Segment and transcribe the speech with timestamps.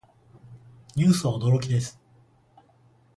[0.95, 1.99] ニュースは驚きです。